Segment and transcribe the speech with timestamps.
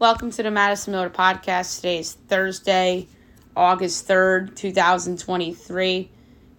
[0.00, 1.76] Welcome to the Madison Miller Podcast.
[1.76, 3.06] Today is Thursday,
[3.56, 6.10] August 3rd, 2023.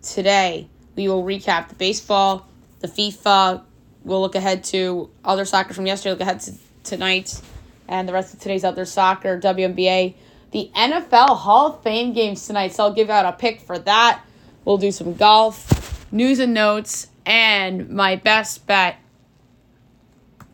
[0.01, 2.47] Today, we will recap the baseball,
[2.79, 3.61] the FIFA.
[4.05, 6.53] We'll look ahead to other soccer from yesterday, look ahead to
[6.85, 7.41] tonight,
[7.89, 10.15] and the rest of today's other soccer, WNBA,
[10.51, 12.73] the NFL Hall of Fame games tonight.
[12.73, 14.23] So I'll give out a pick for that.
[14.63, 18.95] We'll do some golf, news and notes, and my best bet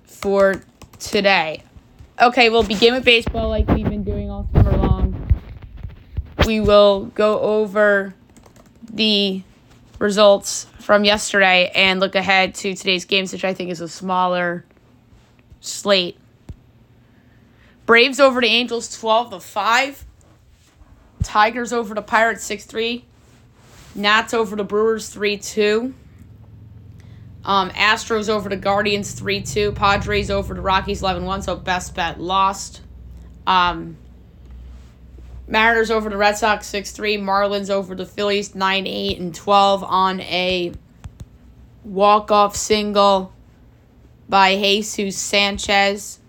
[0.03, 0.63] for
[0.97, 1.63] today.
[2.21, 5.27] Okay, we'll begin with baseball like we've been doing all summer long.
[6.45, 8.13] We will go over
[8.93, 9.41] the
[9.97, 14.65] results from yesterday and look ahead to today's games, which I think is a smaller
[15.61, 16.15] slate.
[17.87, 20.05] Braves over the Angels 12 to 5.
[21.23, 23.03] Tigers over the Pirates 6 3.
[23.95, 25.95] Nats over the Brewers 3 2.
[27.43, 29.71] Um, Astros over the Guardians 3 2.
[29.71, 31.41] Padres over the Rockies 11 1.
[31.41, 32.81] So best bet lost.
[33.47, 33.97] Um,
[35.47, 37.17] Mariners over the Red Sox 6 3.
[37.17, 40.71] Marlins over the Phillies 9 8 and 12 on a
[41.83, 43.33] walk off single
[44.29, 46.19] by Jesus Sanchez.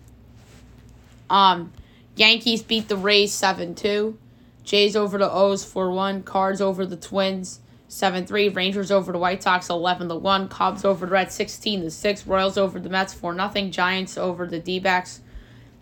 [1.29, 1.73] Um,
[2.17, 4.19] Yankees beat the Rays 7 2.
[4.65, 6.23] Jays over the O's 4 1.
[6.23, 7.61] Cards over the Twins
[7.93, 8.48] 7 3.
[8.48, 10.48] Rangers over the White Sox 11 to 1.
[10.48, 12.27] Cubs over the Reds 16 to 6.
[12.27, 13.69] Royals over the Mets 4 0.
[13.69, 15.21] Giants over the D backs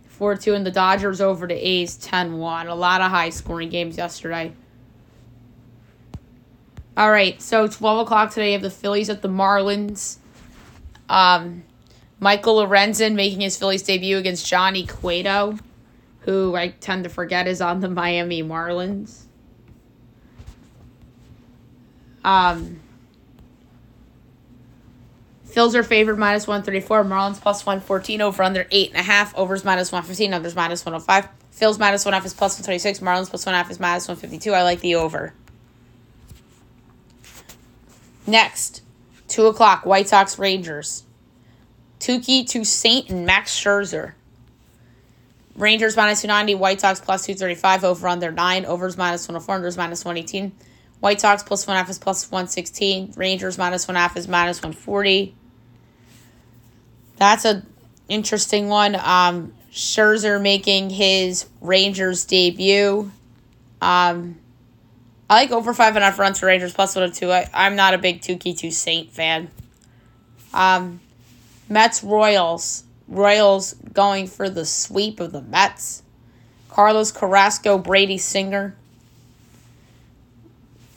[0.09, 0.55] 4 2.
[0.55, 2.67] And the Dodgers over the A's 10 1.
[2.67, 4.53] A lot of high scoring games yesterday.
[6.97, 10.17] All right, so 12 o'clock today, you have the Phillies at the Marlins.
[11.09, 11.63] Um,
[12.19, 15.57] Michael Lorenzen making his Phillies debut against Johnny Cueto,
[16.23, 19.27] who I tend to forget is on the Miami Marlins.
[22.25, 22.81] Um,
[25.47, 27.05] Phils are favored minus 134.
[27.05, 28.21] Marlins plus 114.
[28.21, 29.35] Over under 8.5.
[29.35, 30.33] Overs minus 115.
[30.33, 31.29] Unders minus 105.
[31.53, 33.01] Phils minus 1 half is plus 126.
[33.01, 34.53] Marlins plus 1 half is minus 152.
[34.53, 35.35] I like the over.
[38.27, 38.83] Next,
[39.29, 41.05] 2 o'clock, White Sox Rangers.
[41.99, 44.13] Touki Toussaint and Max Scherzer.
[45.57, 50.05] Rangers minus 290, White Sox plus 235, over under 9, overs minus 104, unders minus
[50.05, 50.53] 118.
[51.01, 53.15] White Sox plus 1 half is plus 116.
[53.17, 55.35] Rangers minus 1 half is minus 140.
[57.17, 57.63] That's a
[58.09, 58.97] interesting one.
[58.97, 63.11] Um, Scherzer making his Rangers debut.
[63.81, 64.39] Um,
[65.29, 67.31] I like over five and a half runs for Rangers plus one or two.
[67.31, 69.49] I, I'm not a big Touki Saint fan.
[70.53, 71.01] Um,
[71.69, 72.85] Mets Royals.
[73.07, 76.03] Royals going for the sweep of the Mets.
[76.69, 78.77] Carlos Carrasco, Brady Singer.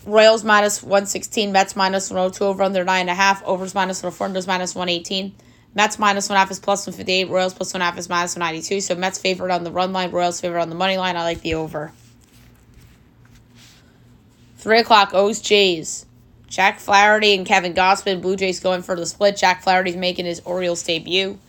[0.05, 5.33] Royals minus 116, Mets minus 102, over under 9.5, overs minus 104, unders minus 118.
[5.75, 8.81] Mets minus 1 half is plus 158, Royals plus 1 half is minus 192.
[8.81, 11.15] So Mets favored on the run line, Royals favored on the money line.
[11.15, 11.91] I like the over.
[14.57, 16.05] 3 o'clock, O's Jays.
[16.47, 19.35] Jack Flaherty and Kevin Gausman, Blue Jays going for the split.
[19.35, 21.39] Jack Flaherty's making his Orioles debut.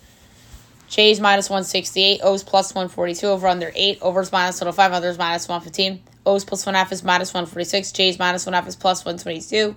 [0.88, 6.00] Jays minus 168, O's plus 142, over under 8, overs minus 105, others minus 115.
[6.26, 9.76] O's plus 1 half is minus 146, J's minus 1 half is plus 122.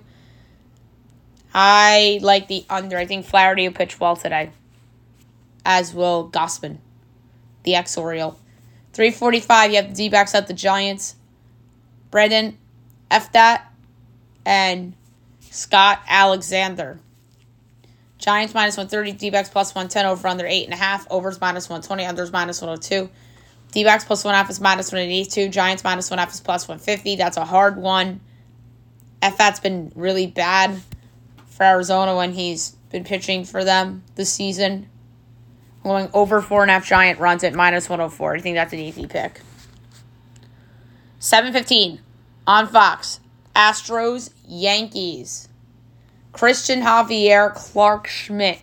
[1.54, 2.98] I like the under.
[2.98, 4.50] I think Flaherty will pitch well today,
[5.64, 6.78] as will Gausman,
[7.64, 8.38] the ex Oriole.
[8.92, 11.16] 345, you have the D backs at the Giants.
[12.10, 12.56] Brendan,
[13.10, 13.62] Pfaadt,
[14.44, 14.94] and
[15.50, 16.98] Scott Alexander.
[18.18, 22.60] Giants minus 130, D backs plus 110, over under 8.5, overs minus 120, unders minus
[22.60, 23.08] 102.
[23.72, 27.16] D backs plus 1 half is minus 182, Giants minus 1 half is plus 150.
[27.16, 28.20] That's a hard one.
[29.22, 30.80] Pfaadt's been really bad
[31.46, 34.88] for Arizona when he's been pitching for them this season.
[35.82, 38.36] Going over 4.5 Giant runs at minus 104.
[38.36, 39.40] I think that's an easy pick.
[41.18, 42.00] 715
[42.46, 43.20] on Fox.
[43.54, 45.48] Astros, Yankees.
[46.32, 48.60] Christian Javier, Clarke Schmidt.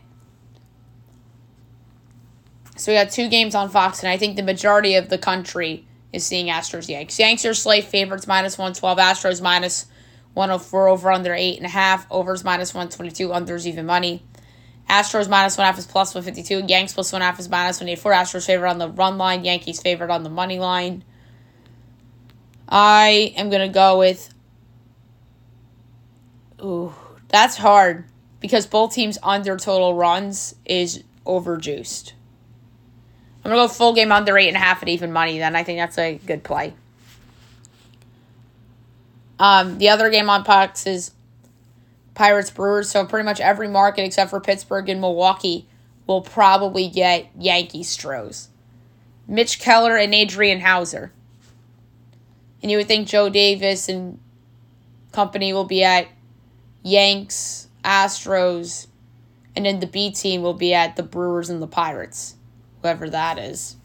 [2.78, 5.88] So we got two games on Fox, and I think the majority of the country
[6.12, 7.18] is seeing Astros Yanks.
[7.18, 9.86] Yanks are slate favorites minus 112, Astros minus
[10.34, 14.24] 104 over under 8.5, overs minus 122, unders even money.
[14.90, 18.12] Astros minus 1 half is plus 152, Yanks plus 1 half is minus 184.
[18.12, 21.04] Astros favored on the run line, Yankees favored on the money line.
[22.68, 24.34] I am going to go with.
[26.62, 26.94] Ooh,
[27.30, 28.06] that's hard
[28.40, 32.14] because both teams' under total runs is overjuiced.
[33.46, 35.38] I'm gonna go full game under eight and a half at even money.
[35.38, 36.74] Then I think that's a good play.
[39.38, 41.12] Um, the other game on Fox is
[42.16, 42.90] Pirates Brewers.
[42.90, 45.68] So pretty much every market except for Pittsburgh and Milwaukee
[46.08, 48.50] will probably get Yankee Stros.
[49.28, 51.12] Mitch Keller and Adrian Houser.
[52.64, 54.20] And you would think Joe Davis and
[55.12, 56.08] company will be at
[56.82, 58.88] Yanks, Astros,
[59.56, 62.36] and then the B team will be at the Brewers and the Pirates,
[62.86, 63.78] whoever that is.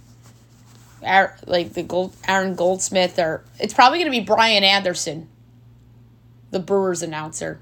[1.02, 5.26] like the Gold, Aaron Goldsmith, or it's probably going to be Brian Anderson,
[6.50, 7.60] the Brewers announcer.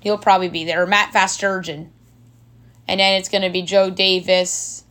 [0.00, 1.88] He'll probably be there, or Matt Vasgersian.
[2.86, 4.84] And then it's going to be Joe Davis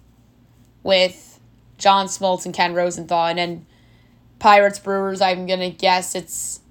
[0.82, 1.40] with
[1.78, 3.28] John Smoltz and Ken Rosenthal.
[3.28, 3.66] And then
[4.40, 6.62] Pirates Brewers, I'm going to guess it's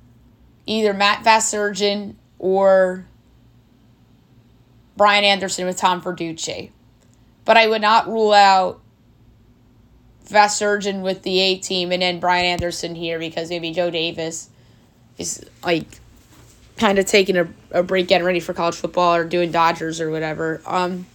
[0.67, 3.07] either Matt Vasgersian or
[4.97, 6.71] Brian Anderson with Tom Verducci.
[7.45, 8.81] But I would not rule out
[10.27, 14.51] Vasgersian with the A team and then Brian Anderson here because maybe Joe Davis
[15.19, 15.87] is like
[16.77, 20.11] kind of taking a, a break, getting ready for college football or doing Dodgers or
[20.11, 20.61] whatever.
[20.67, 21.07] Um,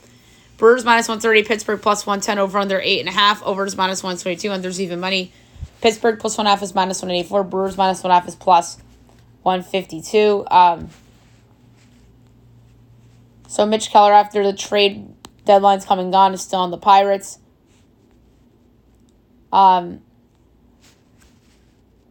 [0.58, 3.44] Brewers minus 130, Pittsburgh plus 110 over under 8.5.
[3.44, 5.31] Over is minus 122, unders even money.
[5.81, 7.44] Pittsburgh plus 1 half is minus 184.
[7.46, 8.78] Brewers minus 1 half is plus
[9.42, 10.46] 152.
[10.52, 10.90] Um,
[13.48, 15.07] so Mitch Keller, after the trade
[15.46, 17.40] deadline's coming gone, is still on the Pirates.
[19.51, 20.01] Um,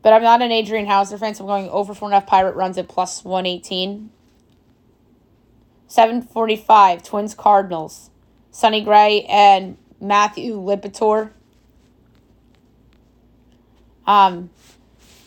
[0.02, 2.26] but I'm not an Adrian Houser fan, so I'm going over four and a half
[2.26, 4.10] Pirate runs at plus 118.
[5.86, 8.10] 745, Twins Cardinals.
[8.52, 11.30] Sonny Gray and Matthew Liberatore.
[14.06, 14.50] Um,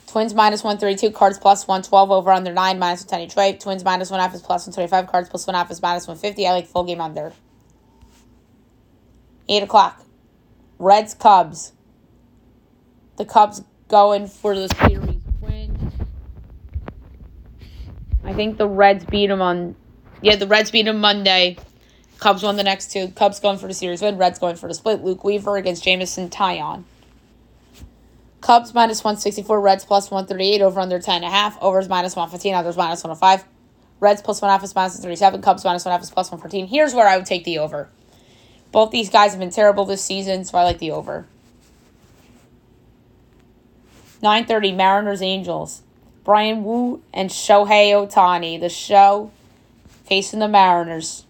[0.07, 3.57] Twins minus 132, Cards plus 112 over under 9, minus 110 each way.
[3.57, 6.47] Twins minus 1 half is plus 125, Cards plus 1 half is minus 150.
[6.47, 7.33] I like full game under.
[9.49, 10.03] 8 o'clock.
[10.79, 11.73] Reds Cubs.
[13.17, 15.91] The Cubs going for the series win.
[18.23, 19.75] I think the Reds beat them on.
[20.21, 21.57] Yeah, the Reds beat them Monday.
[22.19, 23.09] Cubs won the next two.
[23.09, 24.17] Cubs going for the series win.
[24.17, 25.03] Reds going for the split.
[25.03, 26.85] Luke Weaver against Jameson Taillon.
[28.43, 33.47] Cubs minus 164, Reds plus 138, over under 10.5, overs minus 115, others minus 105.
[34.01, 36.67] Reds plus 1 half is minus 37, Cubs minus 1 half is plus 114.
[36.67, 37.87] Here's where I would take the over.
[38.73, 41.25] Both these guys have been terrible this season, so I like the over.
[44.23, 45.81] 9.30, Mariners Angels.
[46.23, 48.59] Bryan Woo and Shohei Ohtani.
[48.59, 49.31] The show
[50.05, 51.25] facing the Mariners.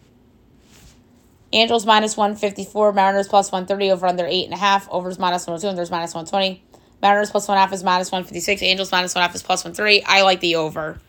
[1.52, 6.64] Angels minus 154, Mariners plus 130, over under 8.5, overs minus 102, unders minus 120.
[7.02, 8.62] Mariners plus one half is minus 156.
[8.62, 10.04] Angels minus one half is plus 130.
[10.06, 11.00] I like the over.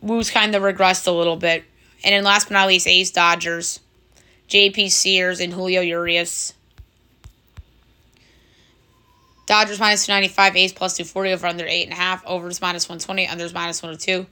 [0.00, 1.64] Woo's kind of regressed a little bit.
[2.04, 3.80] And then last but not least, A's Dodgers.
[4.48, 6.54] JP Sears and Julio Urias.
[9.52, 12.24] Dodgers minus 295, A's plus 240 over under 8.5.
[12.24, 14.26] Overs minus 120, unders minus 102.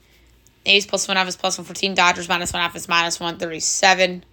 [0.65, 1.95] A's plus 1 half is plus 114.
[1.95, 4.25] Dodgers minus 1 half is minus 137.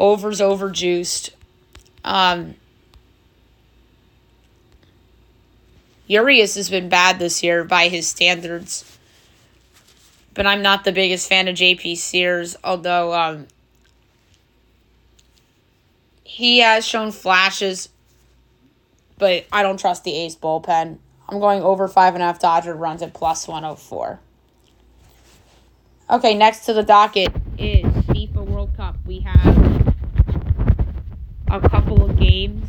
[0.00, 1.28] Overs overjuiced.
[2.04, 2.54] Um,
[6.06, 8.96] Urias has been bad this year by his standards.
[10.32, 13.46] But I'm not the biggest fan of JP Sears, although um,
[16.24, 17.90] he has shown flashes,
[19.18, 20.98] but I don't trust the A's bullpen.
[21.28, 24.20] I'm going over five and a half Dodger runs at plus 104.
[26.10, 28.96] Okay, next to the docket is FIFA World Cup.
[29.04, 29.94] We have
[31.48, 32.66] a couple of games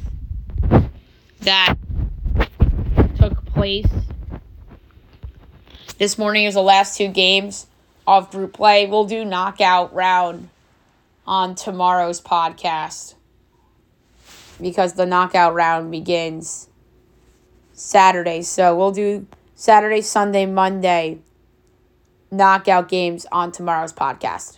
[1.42, 1.75] that
[3.18, 3.88] took place.
[5.98, 7.68] This morning is the last two games
[8.06, 8.88] of group play.
[8.88, 10.50] We'll do knockout round
[11.25, 13.13] on tomorrow's podcast
[14.62, 16.70] because the knockout round begins
[17.74, 18.42] Saturday.
[18.42, 21.20] So we'll do Saturday, Sunday, Monday
[22.32, 24.58] knockout games on tomorrow's podcast.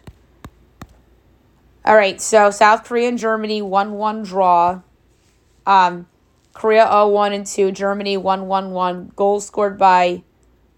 [1.84, 4.82] All right, so South Korea and Germany 1 1 draw.
[5.66, 6.08] Um,
[6.54, 9.12] Korea 0 1 and 2, Germany 1 1 1.
[9.16, 10.24] Goals scored by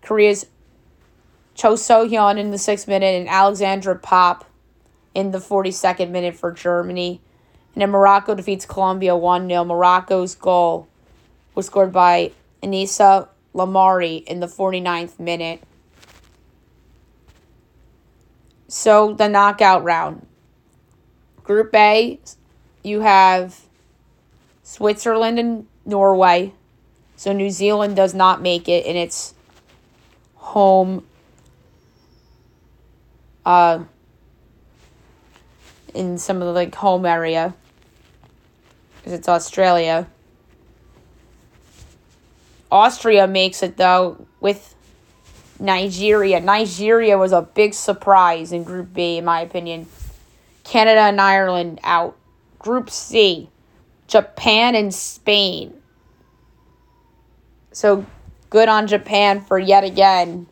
[0.01, 0.45] Korea's
[1.55, 4.45] Cho So Hyun in the sixth minute and Alexandra Popp
[5.13, 7.21] in the 42nd minute for Germany.
[7.75, 9.65] And then Morocco defeats Colombia 1 0.
[9.65, 10.87] Morocco's goal
[11.55, 15.61] was scored by Anissa Lahmari in the 49th minute.
[18.67, 20.25] So the knockout round.
[21.43, 22.19] Group A,
[22.83, 23.61] you have
[24.63, 26.53] Switzerland and Norway.
[27.15, 29.33] So New Zealand does not make it in its
[30.35, 31.05] home
[33.45, 33.83] uh
[35.93, 37.53] in some of the like home area
[39.03, 40.07] because it's Australia.
[42.71, 44.75] Austria makes it though with
[45.59, 46.39] Nigeria.
[46.39, 49.87] Nigeria was a big surprise in Group B, in my opinion.
[50.63, 52.15] Canada and Ireland out.
[52.59, 53.49] Group C
[54.07, 55.73] Japan and Spain.
[57.73, 58.05] So
[58.49, 60.47] good on Japan for yet again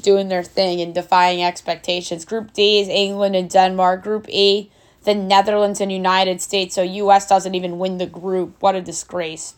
[0.00, 2.24] doing their thing and defying expectations.
[2.24, 4.02] Group D is England and Denmark.
[4.02, 4.70] Group E,
[5.08, 6.74] the Netherlands and United States.
[6.74, 8.56] So US doesn't even win the group.
[8.60, 9.54] What a disgrace.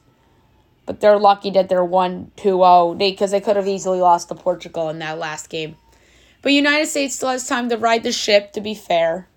[0.86, 4.36] But they're lucky that they're 1 2 0 because they could have easily lost to
[4.36, 5.74] Portugal in that last game.
[6.40, 9.28] But United States still has time to ride the ship, to be fair.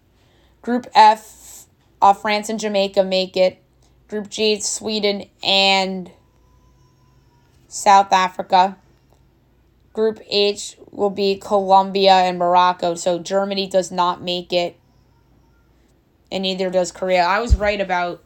[0.62, 1.66] Group F,
[2.00, 3.60] uh, France and Jamaica make it.
[4.08, 6.12] Group G, Sweden and
[7.68, 8.78] South Africa.
[9.94, 12.94] Group H will be Colombia and Morocco.
[12.94, 14.78] So Germany does not make it,
[16.34, 17.22] and neither does Korea.
[17.22, 18.24] I was right about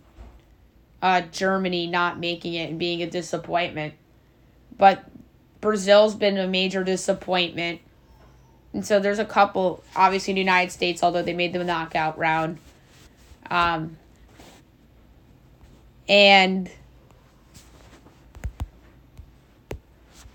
[1.02, 3.96] uh, Germany not making it and being a disappointment,
[4.78, 5.04] but
[5.60, 7.82] Brazil's been a major disappointment.
[8.72, 12.18] And so there's a couple, obviously, in the United States, although they made the knockout
[12.18, 12.60] round.
[13.50, 13.98] Um,
[16.08, 16.72] and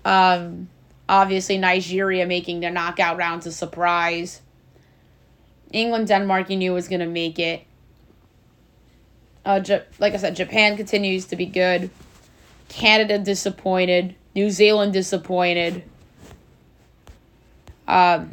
[0.05, 0.69] um,
[1.09, 4.41] obviously, Nigeria making the knockout rounds a surprise.
[5.73, 7.65] England, Denmark, you knew was going to make it.
[9.45, 9.61] Uh,
[9.99, 11.89] like I said, Japan continues to be good.
[12.69, 14.15] Canada disappointed.
[14.33, 15.83] New Zealand disappointed.
[17.87, 18.31] Um,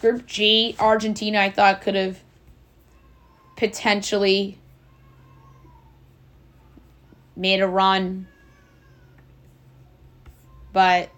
[0.00, 2.18] Group G, Argentina, I thought could have
[3.56, 4.58] potentially
[7.36, 8.26] made a run,
[10.72, 11.11] but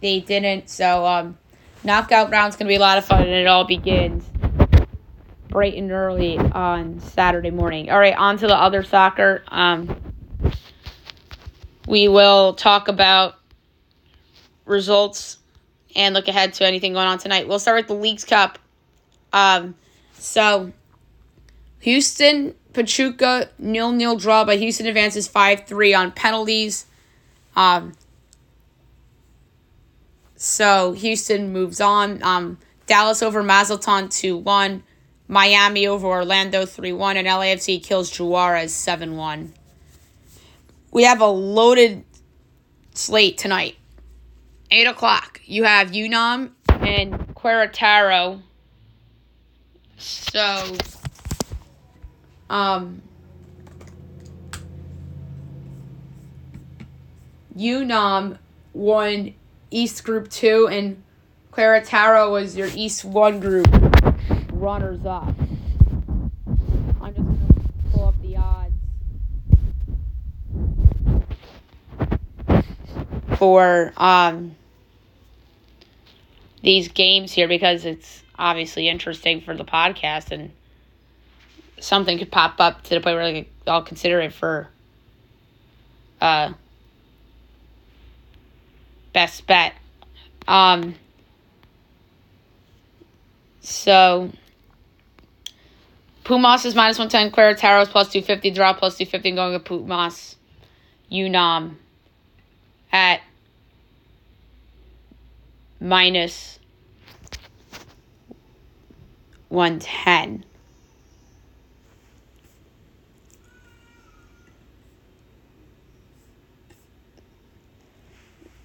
[0.00, 0.68] they didn't.
[0.68, 1.38] So, um,
[1.84, 4.24] knockout round's gonna be a lot of fun, and it all begins
[5.48, 7.90] bright and early on Saturday morning.
[7.90, 9.42] All right, on to the other soccer.
[9.48, 9.96] Um,
[11.86, 13.36] we will talk about
[14.64, 15.38] results
[15.94, 17.48] and look ahead to anything going on tonight.
[17.48, 18.58] We'll start with the Leagues Cup.
[19.32, 19.74] Um,
[20.12, 20.72] so,
[21.80, 26.86] Houston, Pachuca, nil nil draw, but Houston advances 5 3 on penalties.
[27.54, 27.92] Um,
[30.36, 32.22] so, Houston moves on.
[32.22, 34.82] Um, Dallas over Mazatlan 2 1.
[35.28, 37.16] Miami over Orlando 3 1.
[37.16, 39.52] And LAFC kills Juarez 7 1
[40.96, 42.04] we have a loaded
[42.94, 43.76] slate tonight.
[44.70, 45.42] 8 o'clock.
[45.44, 48.40] You have UNAM and Querétaro.
[49.98, 50.74] So,
[52.48, 53.02] um,
[57.54, 58.38] UNAM
[58.72, 59.34] won
[59.70, 61.02] East Group 2, and
[61.52, 63.66] Querétaro was your East 1 group
[64.52, 65.34] runners up.
[67.00, 68.74] I'm just going to pull up the odds
[73.38, 74.54] for um,
[76.62, 80.50] these games here because it's obviously interesting for the podcast and
[81.80, 84.68] something could pop up to the point where I'll consider it for
[86.20, 86.52] uh,
[89.16, 89.72] best bet.
[90.46, 90.94] Um,
[93.62, 94.30] so
[96.22, 100.36] Pumas is minus 110, Querétaro is plus 250, draw plus 250, going with Pumas.
[101.10, 101.78] UNAM
[102.92, 103.22] at
[105.80, 106.58] minus
[109.48, 110.44] 110.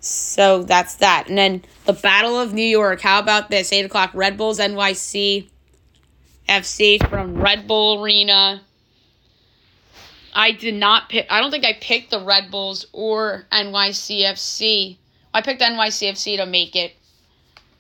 [0.02, 1.30] So that's that.
[1.30, 3.02] And then the Battle of New York.
[3.02, 3.72] How about this?
[3.72, 5.48] 8 o'clock Red Bulls NYC
[6.50, 8.62] FC from Red Bull Arena.
[10.34, 11.28] I did not pick.
[11.30, 14.98] I don't think I picked the Red Bulls or NYCFC.
[15.34, 16.94] I picked NYCFC to make it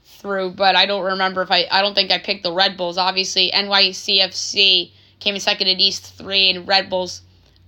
[0.06, 1.66] through, but I don't remember if I.
[1.72, 2.98] I don't think I picked the Red Bulls.
[2.98, 7.22] Obviously, NYCFC came in second in East three, and Red Bulls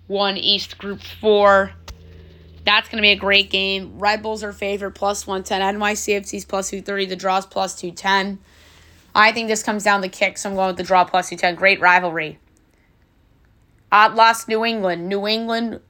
[0.08, 1.72] won East Group four.
[2.66, 4.00] That's going to be a great game.
[4.00, 5.62] Red Bulls are favored plus 110.
[5.76, 7.08] NYCFC's plus 230.
[7.08, 8.40] The draw's plus 210.
[9.16, 10.46] I think this comes down to kicks.
[10.46, 11.56] I'm going with the draw plus 210.
[11.56, 12.40] Great rivalry.
[13.92, 15.08] Atlas, New England.
[15.08, 15.82] New England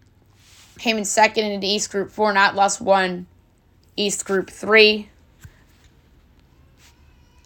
[0.78, 3.28] came in second in the East Group 4, and Atlas won
[3.96, 5.10] East Group 3.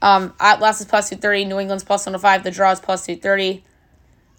[0.02, 3.64] Um, Atlas is plus 230, New England's plus 105, the draw is plus 230.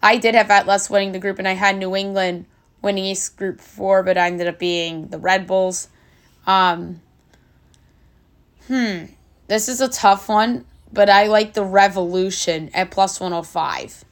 [0.01, 2.45] I did have Atlas winning the group, and I had New England
[2.81, 5.89] winning East Group 4, but I ended up being the Red Bulls.
[6.47, 7.01] Um,
[8.67, 9.05] hmm,
[9.47, 14.05] this is a tough one, but I like the Revolution at plus 105.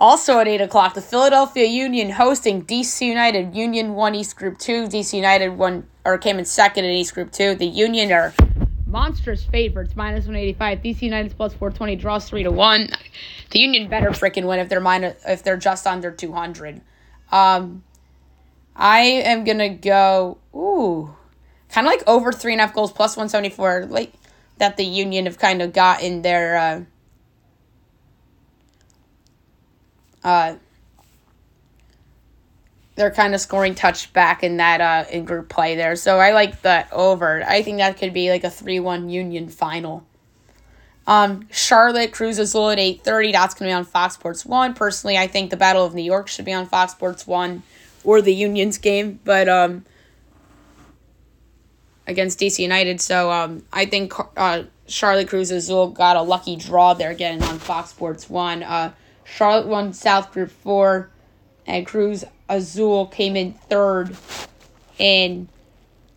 [0.00, 3.54] Also at 8 o'clock, the Philadelphia Union hosting DC United.
[3.54, 4.88] Union won East Group 2.
[4.88, 7.54] DC United won or came in second in East Group 2.
[7.54, 8.34] The Union are
[8.94, 10.78] monstrous favorites, minus 185.
[10.78, 12.90] DC United's plus 420, draws 3 to 1.
[13.50, 16.80] The Union better freaking win if they're minus, if they're just under 200.
[17.32, 17.82] Um,
[18.76, 21.14] I am to go, ooh,
[21.68, 23.86] kind of like over 3.5 goals, plus 174.
[23.86, 24.12] Like,
[24.58, 26.80] that the Union have kind of got in their, uh,
[30.22, 30.56] uh,
[32.96, 35.96] they're kind of scoring touch back in that uh in group play there.
[35.96, 37.42] So I like that over.
[37.44, 40.04] I think that could be like a 3-1 Union final.
[41.06, 43.32] Um, Charlotte Cruz Azul at 8:30.
[43.32, 44.74] That's going to be on Fox Sports 1.
[44.74, 47.62] Personally, I think the Battle of New York should be on Fox Sports 1
[48.04, 49.84] or the Union's game, but um
[52.06, 53.00] against DC United.
[53.00, 57.58] So um I think uh Charlotte Cruz Azul got a lucky draw there getting on
[57.58, 58.62] Fox Sports 1.
[58.62, 58.92] Uh
[59.24, 61.10] Charlotte won South Group 4
[61.66, 64.16] and Cruz Azul came in third
[64.98, 65.48] in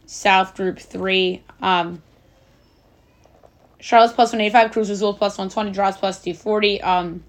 [0.05, 1.41] South Group 3.
[1.61, 2.01] Um,
[3.79, 6.81] Charlotte's plus 185, Cruz Azul plus 120, draws plus 240.
[6.81, 7.23] Um,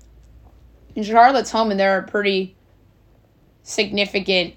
[1.02, 2.56] Charlotte's home, and they're a pretty
[3.62, 4.54] significant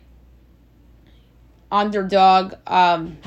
[1.72, 2.56] underdog.
[2.66, 3.18] Um,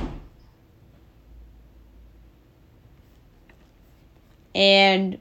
[4.55, 5.19] and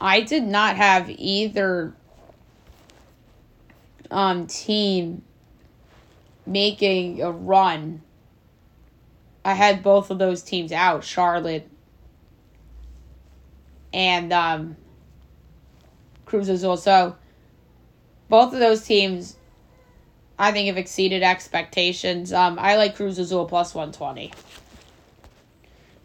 [0.00, 1.94] I did not have either
[4.10, 5.22] um, team
[6.46, 8.02] making a run.
[9.44, 11.68] I had both of those teams out, Charlotte
[13.92, 14.76] and um,
[16.26, 16.76] Cruz Azul.
[16.76, 17.16] So
[18.28, 19.36] both of those teams,
[20.38, 22.32] I think, have exceeded expectations.
[22.32, 24.32] Um, I like Cruz Azul plus 120.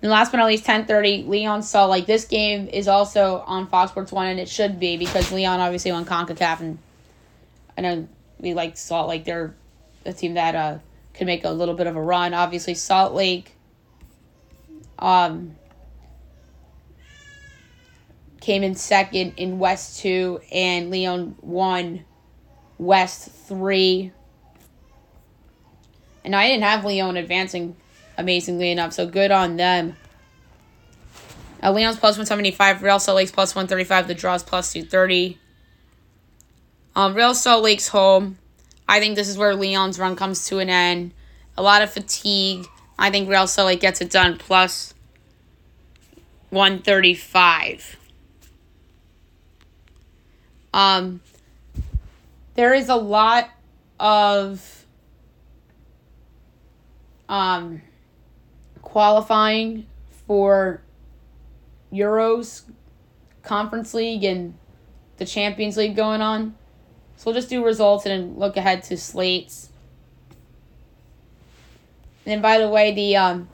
[0.02, 2.06] And last but not least, 10:30, Leon Salt Lake.
[2.06, 5.92] This game is also on Fox Sports One, and it should be because Leon obviously
[5.92, 6.78] won Concacaf and
[7.77, 8.08] I know
[8.39, 9.25] we like Salt Lake.
[9.25, 9.55] They're
[10.05, 10.77] a team that uh
[11.13, 12.34] can make a little bit of a run.
[12.34, 13.55] Obviously, Salt Lake
[15.00, 15.55] um
[18.41, 22.06] came in second in West two, and Leon won
[22.78, 24.12] West three.
[26.23, 27.76] And I didn't have Leon advancing
[28.17, 29.95] amazingly enough, so good on them.
[31.62, 35.39] Uh, Leon's plus 175, Real Salt Lake's plus 135, the draw's plus 230.
[36.95, 38.38] Um, Real Salt Lake's home.
[38.88, 41.13] I think this is where Leon's run comes to an end.
[41.58, 42.65] A lot of fatigue.
[42.97, 44.93] I think Real Salt Lake gets it done plus
[46.51, 47.97] 135.
[50.73, 51.21] Um,
[52.55, 53.49] there is a lot
[53.99, 54.86] of
[57.27, 57.81] um,
[58.81, 59.86] qualifying
[60.27, 60.81] for
[61.91, 62.63] Euros,
[63.41, 64.53] Conference League, and
[65.17, 66.55] the Champions League going on.
[67.26, 69.70] So we'll just do results and look ahead to slates.
[72.24, 73.50] And then, by the way, the um,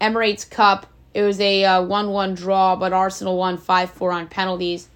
[0.00, 4.26] Emirates Cup, it was a uh, 1 1 draw, but Arsenal won 5 4 on
[4.26, 4.88] penalties.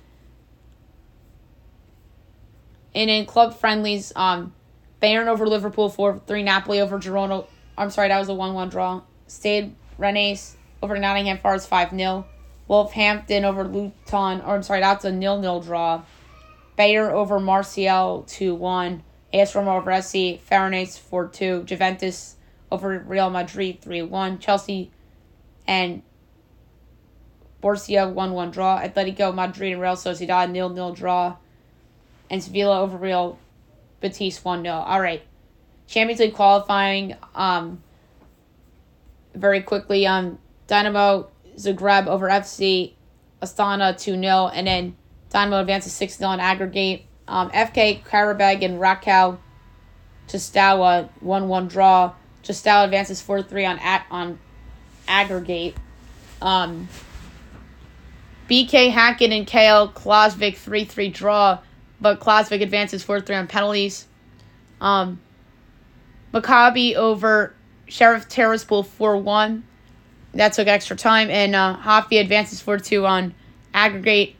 [2.96, 4.52] And in club friendlies, um,
[5.00, 7.46] Bayern over Liverpool 4 3, Napoli over Girona.
[7.76, 9.02] I'm sorry, that was a 1 1 draw.
[9.28, 12.26] Stade Rennes over Nottingham Forest 5 0.
[12.66, 16.02] Wolverhampton over Luton, or I'm sorry, that's a nil nil draw.
[16.78, 19.02] Bayer over Marseille 2 1.
[19.34, 20.40] AS Roma over SC.
[20.40, 21.64] Fahrenheit 4 2.
[21.64, 22.36] Juventus
[22.70, 24.38] over Real Madrid 3 1.
[24.38, 24.92] Chelsea
[25.66, 26.02] and
[27.60, 28.80] Borussia 1 1 draw.
[28.80, 31.36] Atletico Madrid and Real Sociedad 0 0 draw.
[32.30, 33.40] And Sevilla over Real
[34.00, 34.72] Betis 1 0.
[34.72, 35.22] All right.
[35.88, 37.16] Champions League qualifying.
[37.34, 37.82] Um,
[39.34, 40.06] very quickly.
[40.06, 40.38] Um,
[40.68, 42.92] Dynamo Zagreb over FC
[43.42, 44.46] Astana 2 0.
[44.54, 44.96] And then
[45.30, 47.04] Dynamo advances 6 0 on aggregate.
[47.26, 49.38] Um, FK Qarabag and Rakow
[50.28, 52.14] Chistawa 1 1 draw.
[52.42, 54.38] Chistawa advances 4 3 on, at, on
[55.06, 55.76] aggregate.
[56.40, 56.88] Um,
[58.48, 61.58] BK Hackett and KL Klaksvik 3 3 draw,
[62.00, 64.06] but Klaksvik advances 4 3 on penalties.
[64.80, 65.20] Um,
[66.32, 67.54] Maccabi over
[67.86, 69.64] Sheriff Tiraspol 4 1.
[70.34, 71.30] That took extra time.
[71.30, 73.34] And uh, Hafi advances 4 2 on
[73.74, 74.36] aggregate.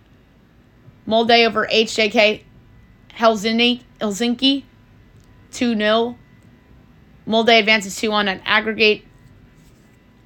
[1.08, 2.42] Molde over HJK
[3.14, 4.64] Helsinki, Helsinki
[5.52, 6.18] 2 0.
[7.24, 9.04] Molde advances 2 1 on aggregate.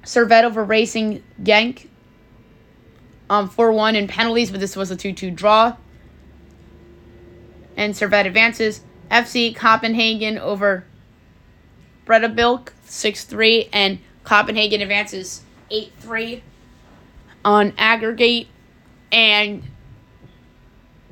[0.03, 1.87] Servette over Racing Genk
[3.29, 5.77] um, 4 1 in penalties, but this was a 2 2 draw.
[7.77, 8.81] And Servette advances.
[9.09, 10.85] FC Copenhagen over
[12.05, 13.69] Breidablik 6 3.
[13.71, 16.43] And Copenhagen advances 8 3
[17.45, 18.49] on aggregate.
[19.13, 19.63] And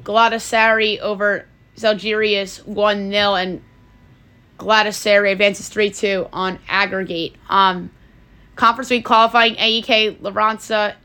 [0.04, 3.34] Galatasaray over Zalgiris 1 0.
[3.34, 3.62] And
[4.58, 7.36] Galatasaray advances 3 2 on aggregate.
[7.50, 7.92] Um,
[8.56, 10.96] conference week qualifying AEK, Laranza,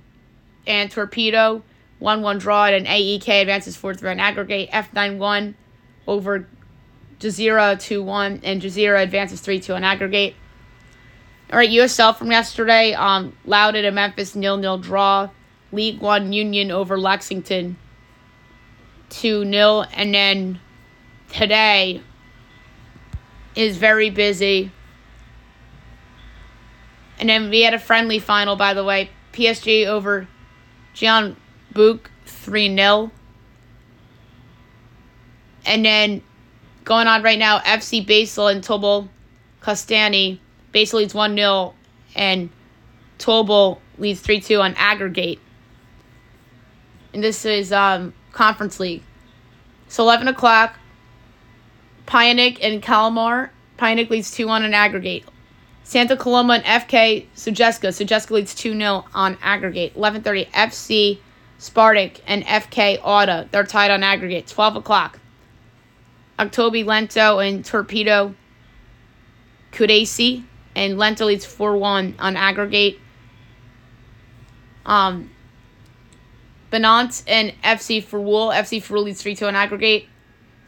[0.67, 1.63] and Torpedo
[1.99, 4.71] 1 1 draw, and AEK advances fourth round aggregate.
[4.71, 5.55] F9 1
[6.07, 6.49] over
[7.21, 10.35] Jazeera 2 1, and Jazeera advances 3 2 on aggregate.
[11.53, 12.93] All right, USL from yesterday.
[12.93, 15.31] Um, Loudoun and Memphis nil nil draw.
[15.73, 17.77] League One Union over Lexington
[19.11, 19.85] 2 0.
[19.93, 20.61] And then
[21.33, 22.03] today
[23.55, 24.71] is very busy.
[27.19, 29.11] And then we had a friendly final, by the way.
[29.33, 30.29] PSG over
[31.73, 33.11] Book 3 0.
[35.67, 36.23] And then
[36.85, 39.09] going on right now, FC Basel and Tobol
[39.61, 40.39] Kostanay.
[40.73, 41.75] Basel leads 1 0,
[42.15, 42.51] and
[43.19, 45.41] Tobol leads 3 2 on aggregate.
[47.13, 49.03] And this is um, Conference League.
[49.89, 50.79] So 11 o'clock,
[52.07, 53.51] Pyunik and Kalmar.
[53.79, 55.25] Pyunik leads 2 1 on aggregate.
[55.85, 57.89] Santa Coloma and FK Sutjeska.
[57.89, 59.95] Sutjeska leads 2 0 on aggregate.
[59.95, 61.19] 11.30 FC
[61.59, 63.49] Spartak and FK Auda.
[63.51, 64.47] They're tied on aggregate.
[64.47, 65.19] 12 o'clock.
[66.39, 68.35] Octobi Lento and Torpedo
[69.73, 70.45] Kutaisi.
[70.75, 73.01] And Lento leads 4 1 on aggregate.
[74.85, 75.31] Um,
[76.77, 78.55] Benant and FC Ferwool.
[78.55, 80.09] FC Ferwool leads 3 2 on aggregate.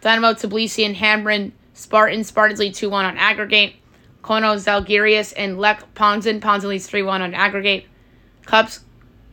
[0.00, 2.24] Dynamo Tbilisi and Hamrin Spartan.
[2.24, 3.74] Spartans lead 2 1 on aggregate.
[4.22, 6.40] Kono Zalgiris and Lech Ponzin.
[6.40, 7.86] Ponzin leads 3 1 on aggregate.
[8.46, 8.80] KuPS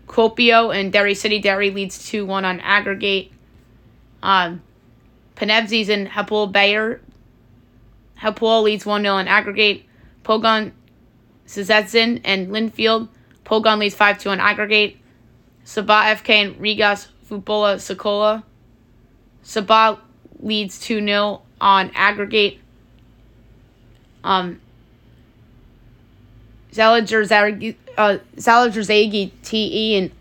[0.08, 1.40] Kuopio and Derry City.
[1.40, 3.32] Derry leads 2 1 on aggregate.
[4.22, 4.62] Um,
[5.36, 7.02] Panevzis and Hapoel Bayer.
[8.22, 9.86] Hapoel leads 1 0 on aggregate.
[10.24, 10.74] Pogon
[11.48, 13.08] Szczecin and Linfield.
[13.46, 14.98] Pogon leads 5 2 on aggregate.
[15.66, 18.44] Sabah FK and Rigas Futbola Sokola.
[19.44, 20.00] Sabah
[20.40, 22.60] leads 2 0 on aggregate.
[24.24, 24.62] Um,
[26.72, 30.12] Zalajer uh, Zalajerzagi TE and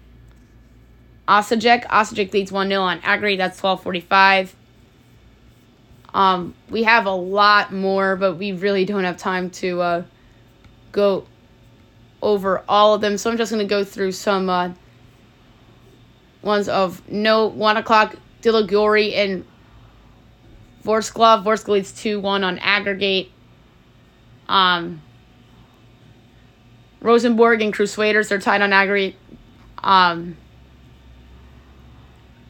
[1.28, 1.84] Osijek.
[1.86, 3.38] Osijek leads 1 0 on aggregate.
[3.38, 4.56] That's 1245.
[6.14, 10.02] Um, we have a lot more, but we really don't have time to uh,
[10.92, 11.26] go
[12.22, 13.18] over all of them.
[13.18, 14.72] So I'm just going to go through some uh,
[16.44, 18.16] ones of no 1 o'clock.
[18.42, 19.44] Dila Gori and
[20.84, 21.42] Vorskla.
[21.42, 23.30] Vorskla leads 2 1 on aggregate.
[24.48, 25.00] Um,
[27.00, 29.16] Rosenborg and Crusaders are tied on aggregate.
[29.78, 30.36] Um,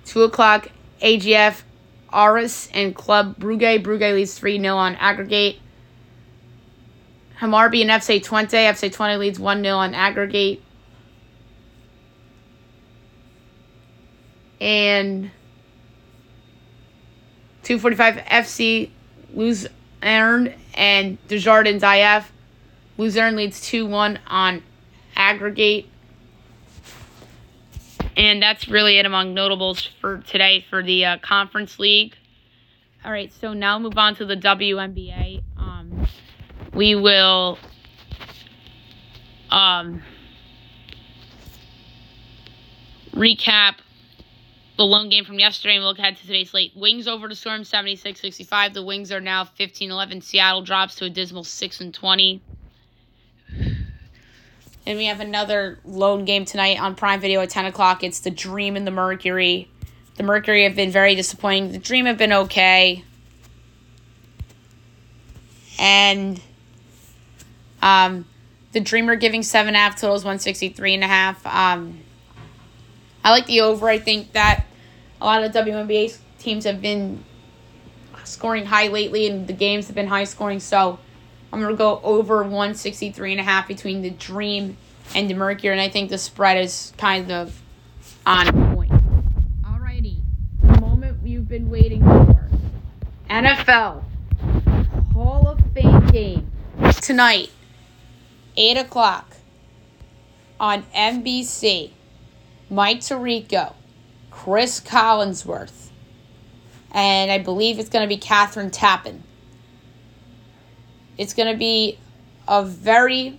[0.06, 0.68] 2 o'clock,
[1.00, 1.62] AGF,
[2.12, 3.82] Aris, and Club Brugge.
[3.82, 5.58] Brugge leads 3 0 on aggregate.
[7.40, 8.52] Hammarby and FC Twente.
[8.52, 10.62] FC Twente leads 1 0 on aggregate.
[14.60, 15.30] And
[17.64, 18.90] 245 FC
[19.34, 21.82] Luzern and Djurgårdens
[22.18, 22.32] IF.
[22.96, 24.62] Luzern leads 2 1 on
[25.16, 25.88] aggregate.
[28.16, 32.14] And that's really it among notables for today for the uh, Conference League.
[33.04, 35.42] All right, so now move on to the WNBA.
[35.58, 36.06] Um,
[36.72, 37.58] we will
[39.50, 40.02] um,
[43.12, 43.74] recap
[44.76, 46.72] the lone game from yesterday and we'll look ahead to today's slate.
[46.74, 48.74] Wings over to Storm 76 65.
[48.74, 50.20] The Wings are now 15 11.
[50.20, 52.42] Seattle drops to a dismal 6 and 20.
[54.86, 58.04] And we have another lone game tonight on Prime Video at 10 o'clock.
[58.04, 59.70] It's the Dream and the Mercury.
[60.16, 61.72] The Mercury have been very disappointing.
[61.72, 63.02] The Dream have been okay.
[65.78, 66.40] And
[67.80, 68.26] um,
[68.72, 71.46] the Dreamer giving 7.5 totals, 163.5.
[71.46, 72.03] Um,
[73.24, 73.88] I like the over.
[73.88, 74.66] I think that
[75.20, 77.24] a lot of WNBA teams have been
[78.24, 80.60] scoring high lately, and the games have been high scoring.
[80.60, 80.98] So
[81.52, 84.76] I'm going to go over 163 and a half between the Dream
[85.14, 87.60] and the Mercury, and I think the spread is kind of
[88.26, 88.92] on point.
[89.62, 90.20] Alrighty,
[90.62, 92.48] the moment we've been waiting for.
[93.30, 94.02] NFL
[95.12, 96.50] Hall of Fame game
[97.00, 97.50] tonight,
[98.56, 99.36] 8 o'clock
[100.60, 101.90] on NBC.
[102.70, 103.74] Mike Tirico,
[104.30, 105.90] Cris Collinsworth,
[106.90, 109.20] and I believe it's going to be Kathryn Tappen.
[111.18, 111.98] It's going to be
[112.48, 113.38] a very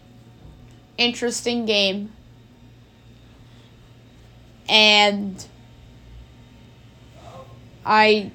[0.97, 2.11] interesting game.
[4.67, 5.45] And
[7.85, 8.31] I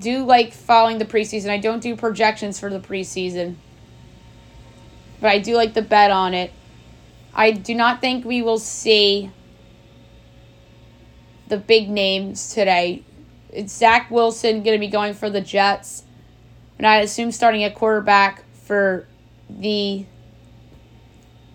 [0.00, 1.50] do like following the preseason.
[1.50, 3.56] I don't do projections for the preseason.
[5.20, 6.52] But I do like the bet on it.
[7.34, 9.30] I do not think we will see
[11.48, 13.02] the big names today.
[13.50, 16.04] It's Zach Wilson going to be going for the Jets.
[16.76, 19.06] And I assume starting at quarterback for
[19.48, 20.04] the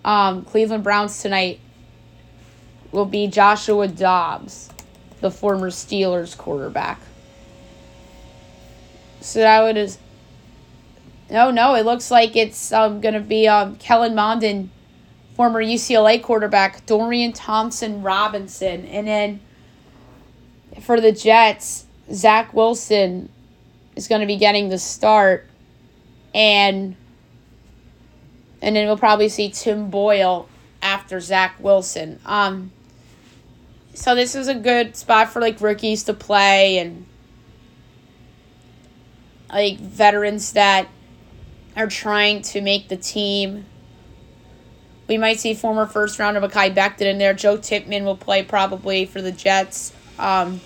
[0.04, 1.60] um, Cleveland Browns tonight
[2.92, 4.70] will be Joshua Dobbs,
[5.22, 7.00] the former Steelers quarterback.
[9.22, 9.98] So that would is.
[11.32, 14.70] No, no, it looks like it's um, going to be um, Kellen Mond,
[15.36, 18.86] former UCLA quarterback, Dorian Thompson Robinson.
[18.86, 19.40] And then
[20.82, 23.30] for the Jets, Zach Wilson
[23.96, 25.48] is going to be getting the start.
[26.34, 26.96] And
[28.62, 30.48] and then we'll probably see Tim Boyle
[30.82, 32.20] after Zach Wilson.
[32.26, 32.72] Um,
[33.94, 37.06] so this is a good spot for like rookies to play and
[39.50, 40.88] like veterans that
[41.76, 43.66] are trying to make the team.
[45.08, 47.34] We might see former first rounder Mekhi Becton in there.
[47.34, 49.92] Joe Tippmann will play probably for the Jets.
[50.20, 50.62] Um,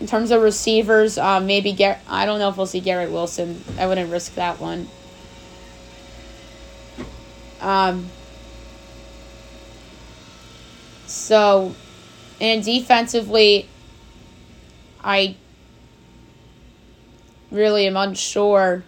[0.00, 3.62] in terms of receivers, um, maybe Gar- I don't know if we'll see Garrett Wilson.
[3.78, 4.88] I wouldn't risk that one.
[7.60, 8.10] Um,
[11.06, 11.74] so,
[12.40, 13.68] and defensively,
[15.02, 15.36] I
[17.50, 18.84] really am unsure.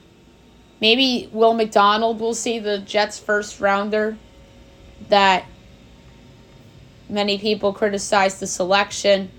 [0.81, 4.17] Maybe Will McDonald will see the Jets' first rounder
[5.09, 5.47] that
[7.09, 9.31] many people criticize the selection.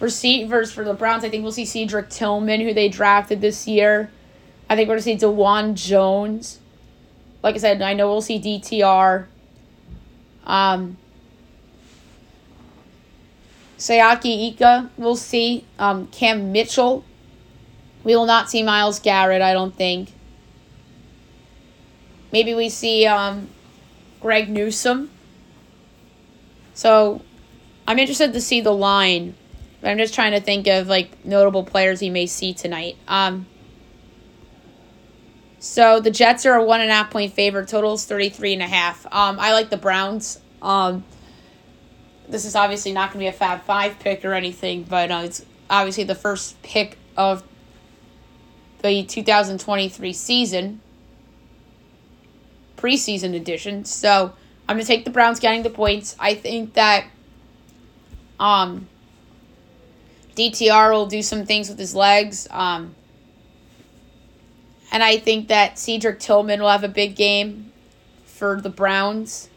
[0.00, 4.10] Receivers for the Browns, I think we'll see Cedric Tillman, who they drafted this year.
[4.68, 6.60] I think we're going to see Dawand Jones.
[7.42, 9.26] Like I said, I know we'll see DTR.
[10.44, 10.96] Um,
[13.78, 15.64] Siaki Ika, we'll see.
[15.78, 17.04] Um, Cam Mitchell.
[18.04, 20.12] We will not see Myles Garrett, I don't think.
[22.32, 23.48] Maybe we see um,
[24.20, 25.10] Greg Newsome.
[26.76, 27.22] So
[27.88, 29.34] I'm interested to see the line.
[29.80, 32.96] But I'm just trying to think of like notable players he may see tonight.
[33.08, 33.46] Um,
[35.58, 37.68] so the Jets are a one and a half point favorite.
[37.68, 39.06] Total is 33 and a half.
[39.06, 40.38] Um, I like the Browns.
[40.60, 41.04] Um,
[42.28, 45.22] this is obviously not going to be a Fab Five pick or anything, but uh,
[45.24, 47.42] it's obviously the first pick of
[48.82, 50.80] the 2023 season,
[52.76, 53.84] preseason edition.
[53.86, 54.34] So
[54.68, 56.16] I'm to take the Browns getting the points.
[56.18, 57.06] I think that
[58.40, 58.88] um,
[60.34, 62.48] DTR will do some things with his legs.
[62.50, 62.94] Um,
[64.92, 67.72] and I think that Cedric Tillman will have a big game
[68.24, 69.48] for the Browns.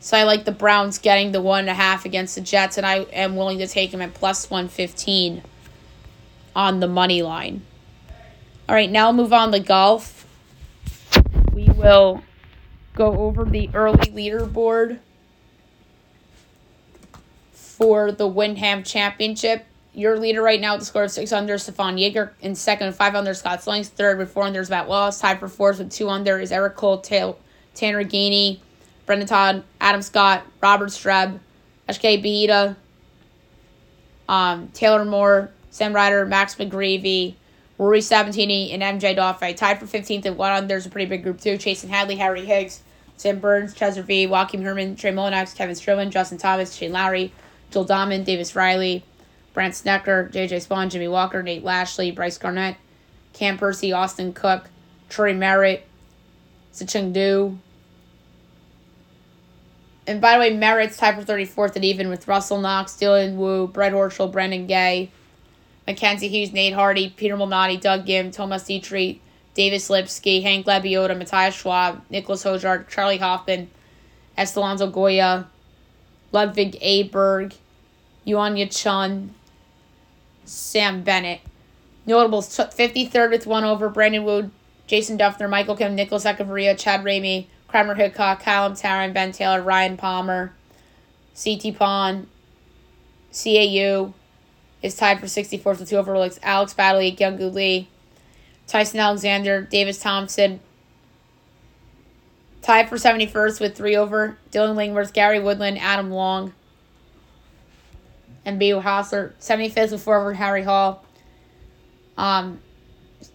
[0.00, 2.84] So I like the Browns getting the one and a half against the Jets, and
[2.84, 5.42] I am willing to take them at plus 115
[6.56, 7.62] on the money line.
[8.68, 10.26] All right, now move on to golf.
[11.52, 12.22] We will
[12.94, 14.98] go over the early leaderboard
[17.52, 19.66] for the Wyndham Championship.
[19.94, 22.32] Your leader right now with the score of 6 under, Stephan Jaeger.
[22.40, 23.88] In second 5 under, Scott Stallings.
[23.88, 25.18] Third with 4 under is Matt Wallace.
[25.18, 27.36] Tied for fourth with 2 under is Eric Cole, Tanner
[28.04, 28.60] Gainey,
[29.04, 31.38] Brendon Todd, Adam Scott, Robert Streb,
[31.88, 32.76] HK Bahita,
[34.28, 37.34] um, Taylor Moore, Sam Ryder, Max McGreevy,
[37.78, 40.68] Rory Sabbatini, and MJ Daffue Tied for 15th and 1 under.
[40.68, 41.56] There's a pretty big group too.
[41.56, 42.82] Chesson Hadley, Harry Higgs,
[43.16, 47.32] Sam Burns, Chester V, Joaquin Herman, Trey Mullinax, Kevin Streelman, Justin Thomas, Shane Lowry,
[47.70, 49.04] Joel Dahmen, Davis Riley,
[49.54, 52.76] Brandt Snedeker, JJ Spaun, Jimmy Walker, Nate Lashley, Bryce Garnett,
[53.32, 54.68] Cam Percy, Austin Cook,
[55.08, 55.86] Troy Merritt,
[56.72, 57.58] Sicheng Du.
[60.06, 63.68] And by the way, Merritt's tied for 34th and even with Russell Knox, Dylan Wu,
[63.68, 65.10] Brett Horschel, Brendan Gay,
[65.86, 69.20] Mackenzie Hughes, Nate Hardy, Peter Malnati, Doug Ghim, Thomas Dietrich,
[69.54, 73.70] Davis Lipsky, Hank Lebioda, Matthias Schwab, Nicholas Hojard, Charlie Hoffman,
[74.38, 75.48] Estelonzo Goya,
[76.30, 77.54] Ludvig Aberg,
[78.26, 79.34] Yuanya Chun,
[80.44, 81.40] Sam Bennett.
[82.06, 84.50] Notables 53rd with one over Brandon Wood,
[84.86, 89.96] Jason Dufner, Michael Kim, Nicholas Echavarria, Chad Ramey, Kramer Hickok, Callum Tarren, Ben Taylor, Ryan
[89.96, 90.52] Palmer,
[91.34, 92.26] CT Pan,
[93.32, 94.12] CAU
[94.82, 97.88] is tied for 64th with two over Alex, Badley, Youngu Lee,
[98.66, 100.60] Tyson Alexander, Davis Thompson,
[102.62, 106.52] tied for 71st with three over Dylan Lingworth, Gary Woodland, Adam Long,
[108.44, 108.70] and B.
[108.70, 109.34] Hassler.
[109.40, 111.04] 75th with four over Harry Hall.
[112.16, 112.60] Um,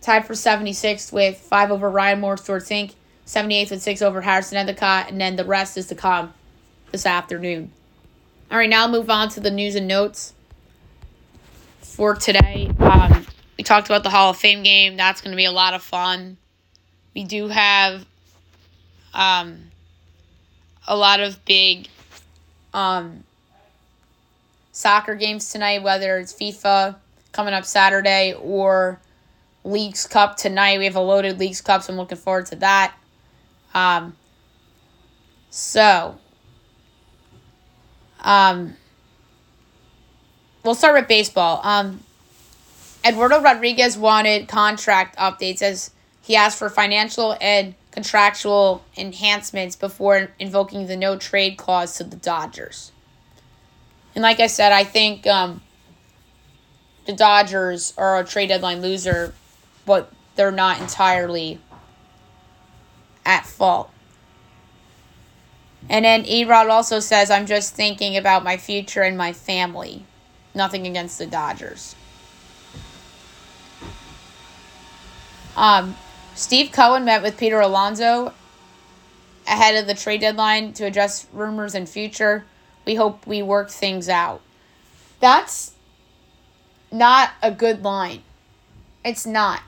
[0.02, 2.94] tied for 76th with five over Ryan Moore, Stewart Cink.
[3.26, 5.10] 78th with six over Harrison Endicott.
[5.10, 6.34] And then the rest is to come
[6.92, 7.72] this afternoon.
[8.50, 10.34] All right, now I'll move on to the news and notes
[11.98, 12.70] for today.
[12.80, 13.26] Um,
[13.58, 14.98] we talked about the Hall of Fame game.
[14.98, 16.38] That's going to be a lot of fun.
[17.16, 18.06] We do have
[19.16, 19.72] um,
[20.88, 21.88] a lot of big
[22.72, 23.24] um,
[24.72, 26.98] soccer games tonight, whether it's FIFA
[27.32, 29.02] coming up Saturday or
[29.64, 30.78] Leagues Cup tonight.
[30.78, 32.94] We have a loaded Leagues Cup, so I'm looking forward to that.
[33.74, 34.16] Um,
[35.50, 36.20] So,
[38.20, 38.76] um,
[40.68, 41.62] we'll start with baseball.
[41.64, 42.02] Um,
[43.06, 50.88] Eduardo Rodriguez wanted contract updates as he asked for financial and contractual enhancements before invoking
[50.88, 52.92] the no trade clause to the Dodgers.
[54.14, 55.62] And like I said, I think um,
[57.06, 59.34] the Dodgers are a trade deadline loser,
[59.86, 61.62] but they're not entirely
[63.26, 63.90] at fault.
[65.90, 70.04] And then Erod also says, I'm just thinking about my future and my family.
[70.58, 71.96] Nothing against the Dodgers.
[75.56, 75.96] Um,
[76.34, 78.34] Steve Cohen met with Peter Alonso
[79.48, 82.46] ahead of the trade deadline to address rumors and future.
[82.86, 84.42] We hope we work things out.
[85.20, 85.74] That's
[86.92, 88.24] not a good line.
[89.06, 89.62] It's not.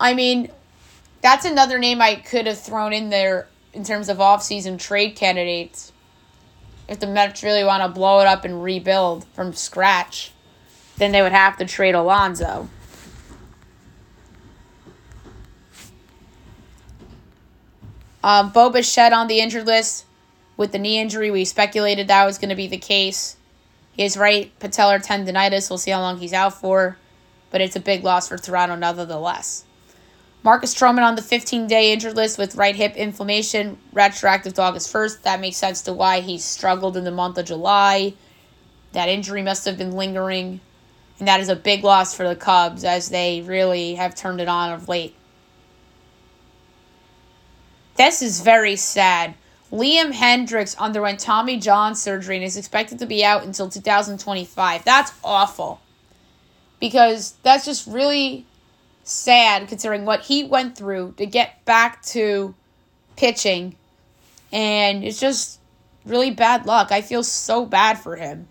[0.00, 0.50] I mean,
[1.22, 5.92] that's another name I could have thrown in there in terms of off-season trade candidates.
[6.88, 10.32] If the Mets really want to blow it up and rebuild from scratch,
[10.96, 12.68] then they would have to trade Alonso.
[18.22, 20.04] Um, Bo Bichette on the injured list
[20.56, 21.30] with the knee injury.
[21.30, 23.36] We speculated that was going to be the case.
[23.92, 25.70] He has right patellar tendonitis.
[25.70, 26.96] We'll see how long he's out for,
[27.50, 29.65] but it's a big loss for Toronto nonetheless.
[30.46, 34.92] Marcus Stroman on the 15 day injured list with right hip inflammation, retroactive to August
[34.92, 35.22] 1st.
[35.22, 38.14] That makes sense to why he struggled in the month of July.
[38.92, 40.60] That injury must have been lingering.
[41.18, 44.46] And that is a big loss for the Cubs as they really have turned it
[44.46, 45.16] on of late.
[47.96, 49.34] This is very sad.
[49.72, 54.84] Liam Hendriks underwent Tommy John surgery and is expected to be out until 2025.
[54.84, 55.80] That's awful.
[56.78, 58.46] Because that's just really
[59.06, 62.54] sad considering what he went through to get back to
[63.16, 63.76] pitching.
[64.52, 65.60] And it's just
[66.04, 66.90] really bad luck.
[66.90, 68.48] I feel so bad for him.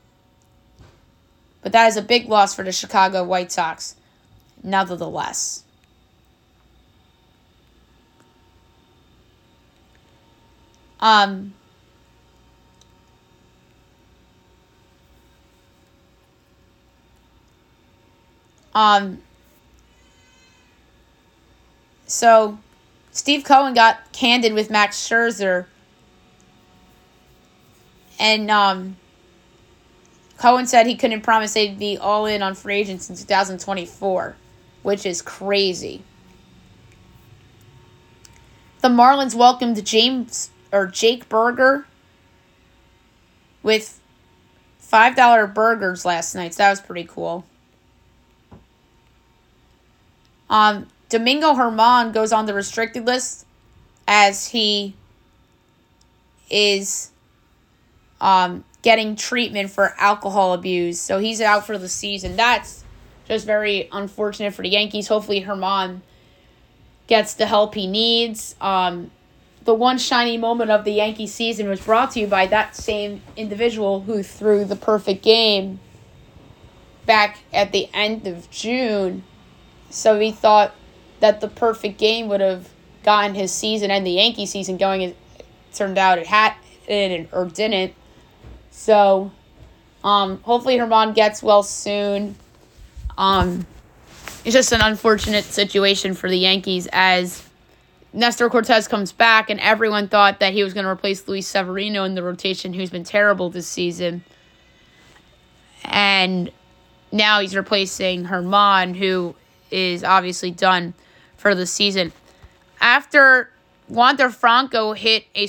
[1.61, 3.95] But that is a big loss for the Chicago White Sox,
[4.63, 5.63] nevertheless.
[10.99, 11.53] Um,
[18.73, 19.21] um,
[22.05, 22.57] so,
[23.11, 25.65] Steve Cohen got candid with Max Scherzer.
[28.19, 28.97] And um,
[30.37, 34.35] Cohen said he couldn't promise they'd be all in on free agents in 2024,
[34.83, 36.03] which is crazy.
[38.81, 41.87] The Marlins welcomed James or Jake Burger
[43.63, 43.99] with
[44.91, 46.53] $5 burgers last night.
[46.53, 47.45] So that was pretty cool.
[50.49, 53.45] Um, Domingo Germán goes on the restricted list
[54.07, 54.95] as he
[56.49, 57.11] is
[58.21, 60.99] um, getting treatment for alcohol abuse.
[60.99, 62.35] So he's out for the season.
[62.35, 62.83] That's
[63.27, 65.07] just very unfortunate for the Yankees.
[65.07, 66.01] Hopefully, Herman
[67.07, 68.55] gets the help he needs.
[68.61, 69.11] Um,
[69.63, 73.21] the one shiny moment of the Yankee season was brought to you by that same
[73.35, 75.79] individual who threw the perfect game
[77.05, 79.23] back at the end of June.
[79.89, 80.75] So we thought
[81.25, 82.69] that the perfect game would have
[83.01, 85.01] gotten his season and the Yankee season going.
[85.01, 85.17] It
[85.73, 86.53] turned out it had
[86.87, 87.95] it or didn't.
[88.69, 89.31] So,
[90.03, 92.35] um, hopefully Germán gets well soon.
[93.17, 93.65] Um,
[94.43, 97.41] it's just an unfortunate situation for the Yankees as
[98.13, 102.03] Nestor Cortes comes back, and everyone thought that he was going to replace Luis Severino
[102.03, 104.23] in the rotation, who's been terrible this season.
[105.85, 106.51] And
[107.11, 109.33] now he's replacing Germán, who
[109.71, 110.93] is obviously done
[111.45, 112.11] for the season.
[112.81, 113.51] After
[113.87, 115.47] Wander Franco hit a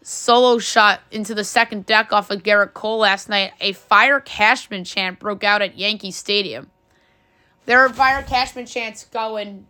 [0.00, 4.82] solo shot into the second deck off of Gerrit Cole last night, a Fire Cashman
[4.84, 6.70] chant broke out at Yankee Stadium.
[7.66, 9.66] There are Fire Cashman chants going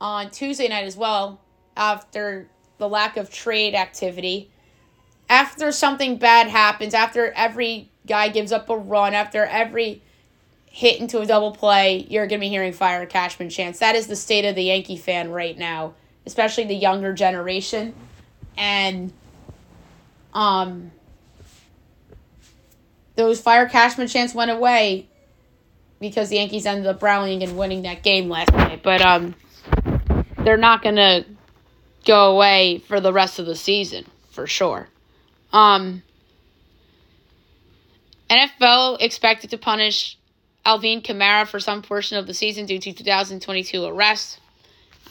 [0.00, 1.40] on Tuesday night as well
[1.76, 4.48] after the lack of trade activity.
[5.28, 10.04] After something bad happens, after every guy gives up a run, after every
[10.74, 13.78] hit into a double play, you're going to be hearing Fire Cashman chants.
[13.78, 15.94] That is the state of the Yankee fan right now,
[16.26, 17.94] especially the younger generation.
[18.56, 19.12] And
[20.32, 20.90] um,
[23.14, 25.06] those Fire Cashman chants went away
[26.00, 28.82] because the Yankees ended up rallying and winning that game last night.
[28.82, 29.36] But um,
[30.38, 31.24] they're not going to
[32.04, 34.88] go away for the rest of the season, for sure.
[35.52, 36.02] Um,
[38.28, 40.18] NFL expected to punish
[40.64, 44.40] Alvin Kamara for some portion of the season due to 2022 arrest.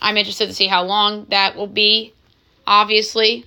[0.01, 2.13] I'm interested to see how long that will be.
[2.65, 3.45] Obviously,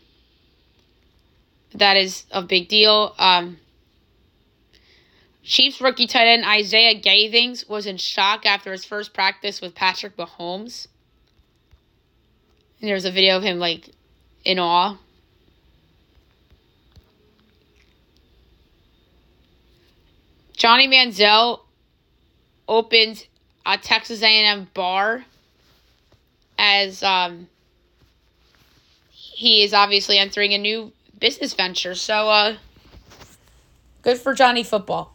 [1.75, 3.15] that is a big deal.
[3.19, 3.59] Um,
[5.43, 10.17] Chiefs rookie tight end Izaiah Gathings was in shock after his first practice with Patrick
[10.17, 10.89] Mahomes.
[12.81, 13.91] And there's a video of him like
[14.45, 14.97] in awe.
[20.53, 21.61] Johnny Manziel
[22.69, 23.27] opened
[23.65, 25.25] a Texas A&M bar
[26.59, 27.49] as um,
[29.11, 31.95] he is obviously entering a new business venture.
[31.95, 32.57] So uh,
[34.03, 35.15] good for Johnny Football.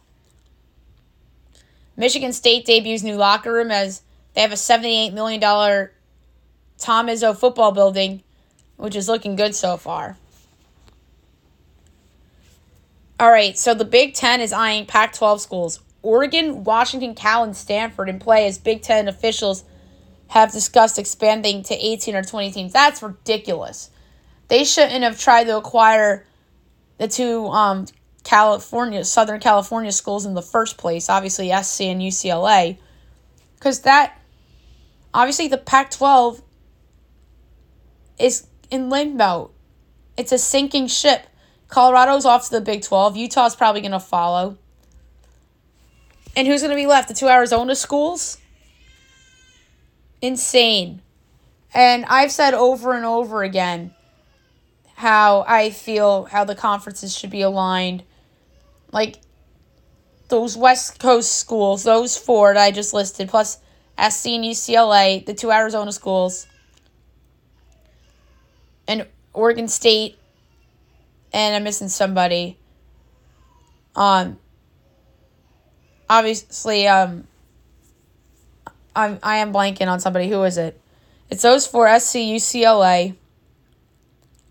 [1.96, 4.02] Michigan State debuts new locker room as
[4.34, 8.22] they have a $78 million Tom Izzo football building,
[8.76, 10.16] which is looking good so far.
[13.20, 15.80] All right, so the Big Ten is eyeing Pac 12 schools.
[16.02, 19.64] Oregon, Washington, Cal, and Stanford in play as Big Ten officials
[20.28, 22.72] have discussed expanding to 18 or 20 teams.
[22.72, 23.90] That's ridiculous.
[24.48, 26.26] They shouldn't have tried to acquire
[26.98, 27.86] the two um,
[28.24, 32.78] California, Southern California schools in the first place, obviously SC and UCLA,
[33.56, 34.20] because that,
[35.12, 36.42] obviously, the Pac 12
[38.18, 39.50] is in limbo.
[40.16, 41.26] It's a sinking ship.
[41.68, 43.16] Colorado's off to the Big 12.
[43.16, 44.58] Utah's probably going to follow.
[46.34, 47.08] And who's going to be left?
[47.08, 48.38] The two Arizona schools?
[50.20, 51.02] Insane.
[51.74, 53.94] And I've said over and over again
[54.94, 58.04] how I feel how the conferences should be aligned
[58.92, 59.18] like
[60.28, 63.56] those West Coast schools, those four that I just listed, plus
[63.98, 66.46] SC and UCLA, the two Arizona schools,
[68.86, 70.18] and Oregon State,
[71.32, 72.58] and I'm missing somebody.
[73.94, 74.38] Um,
[76.12, 77.26] obviously, um,
[78.94, 80.28] I'm I am blanking on somebody.
[80.28, 80.78] Who is it?
[81.30, 83.16] It's those four: SC, UCLA,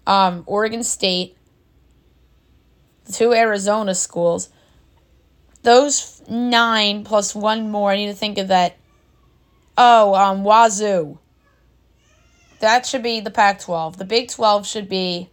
[0.07, 1.37] um, Oregon State,
[3.11, 4.49] two Arizona schools.
[5.63, 8.77] Those nine plus one more, I need to think of that.
[9.77, 11.19] Oh, um, Wazoo.
[12.59, 13.97] That should be the Pac 12.
[13.97, 15.29] The Big 12 should be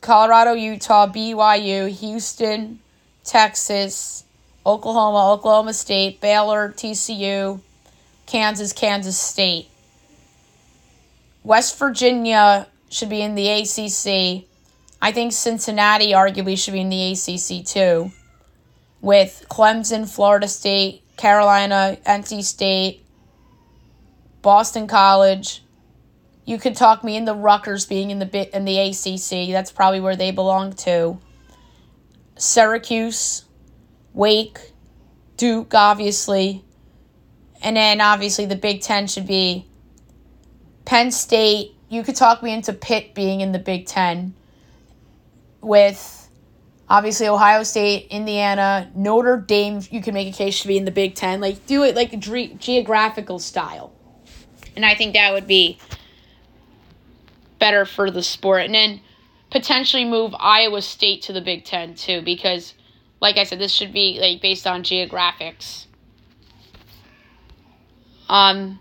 [0.00, 2.80] Colorado, Utah, BYU, Houston,
[3.24, 4.24] Texas,
[4.64, 7.60] Oklahoma, Oklahoma State, Baylor, TCU,
[8.26, 9.68] Kansas, Kansas State.
[11.42, 14.46] West Virginia should be in the ACC.
[15.00, 18.12] I think Cincinnati arguably should be in the ACC too,
[19.00, 23.04] with Clemson, Florida State, Carolina, NC State,
[24.42, 25.62] Boston College.
[26.44, 29.52] You could talk me into the Rutgers being in the in the ACC.
[29.52, 31.18] That's probably where they belong to.
[32.36, 33.44] Syracuse,
[34.14, 34.58] Wake,
[35.36, 36.64] Duke, obviously,
[37.62, 39.66] and then obviously the Big Ten should be
[40.84, 41.74] Penn State.
[41.88, 44.34] You could talk me into Pitt being in the Big Ten
[45.60, 46.28] with
[46.88, 49.80] obviously Ohio State, Indiana, Notre Dame.
[49.90, 51.40] You can make a case to be in the Big Ten.
[51.40, 53.92] Like do it like geographical style,
[54.76, 55.78] and I think that would be
[57.58, 58.62] better for the sport.
[58.62, 59.00] And then
[59.50, 62.74] potentially move Iowa State to the Big Ten too, because
[63.22, 65.86] like I said, this should be like based on geographics.
[68.28, 68.80] Um.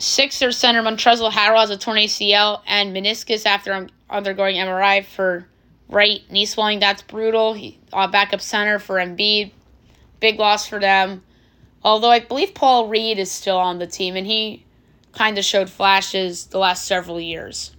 [0.00, 5.48] Sixer center Montrezl Harrell has a torn ACL and meniscus after undergoing MRI for
[5.88, 6.78] right knee swelling.
[6.78, 7.52] That's brutal.
[7.52, 9.50] He uh, backup center for Embiid.
[10.20, 11.22] Big loss for them.
[11.82, 14.64] Although I believe Paul Reed is still on the team, and he
[15.12, 17.72] kind of showed flashes the last several years.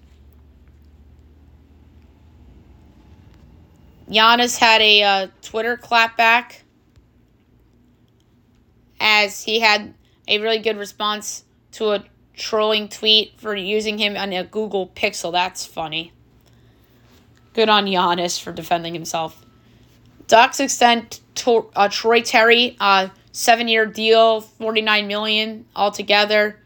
[4.09, 6.61] Giannis had a uh, Twitter clapback
[8.99, 9.93] as he had
[10.27, 11.43] a really good response
[11.73, 12.03] to a
[12.35, 15.31] trolling tweet for using him on a Google Pixel.
[15.31, 16.11] That's funny.
[17.53, 19.45] Good on Giannis for defending himself.
[20.27, 26.59] Ducks extend to, uh, Troy Terry, uh, seven-year deal, forty-nine million altogether,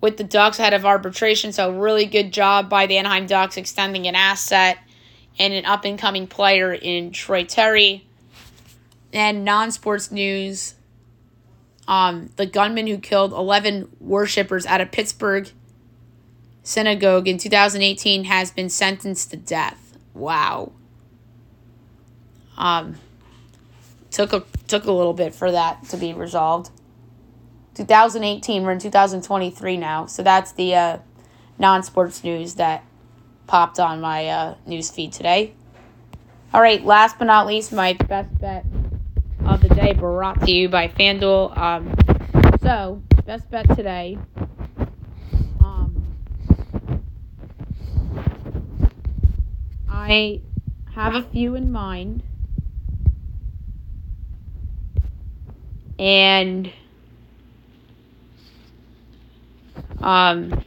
[0.00, 1.52] with the Ducks ahead of arbitration.
[1.52, 4.78] So really good job by the Anaheim Ducks extending an asset
[5.38, 8.06] and an up-and-coming player in Troy Terry.
[9.12, 10.74] And non-sports news,
[11.86, 15.50] um, the gunman who killed 11 worshippers at a Pittsburgh
[16.62, 19.96] synagogue in 2018 has been sentenced to death.
[20.14, 20.72] Wow.
[22.56, 22.96] Um,
[24.10, 26.70] took a took a little bit for that to be resolved.
[27.74, 30.98] 2018, we're in 2023 now, so that's the uh,
[31.58, 32.84] non-sports news that
[33.46, 35.54] popped on my uh, news feed today.
[36.52, 38.64] All right, last but not least, my best bet
[39.44, 41.56] of the day brought to you by FanDuel.
[41.56, 41.94] Um,
[42.62, 44.18] so, best bet today.
[45.60, 46.16] Um,
[49.88, 50.40] I
[50.94, 52.22] have a few in mind.
[55.98, 56.72] And
[60.00, 60.64] um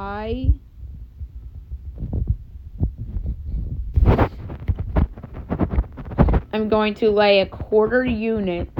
[0.00, 0.52] I
[6.52, 8.70] am going to lay a quarter unit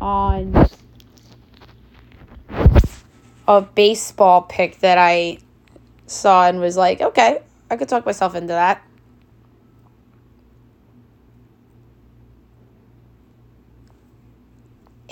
[0.00, 0.66] on
[3.46, 5.36] a baseball pick that I
[6.06, 8.82] saw and was like, okay, I could talk myself into that.